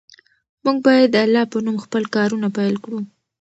موږ 0.63 0.77
باید 0.85 1.07
د 1.13 1.15
الله 1.25 1.43
په 1.51 1.57
نوم 1.65 1.77
خپل 1.85 2.03
کارونه 2.15 2.47
پیل 2.57 2.75
کړو. 2.83 2.99